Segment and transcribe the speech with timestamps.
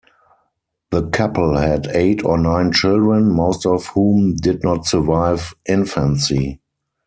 [0.89, 6.59] The couple had eight or nine children, most of whom did not survive infancy.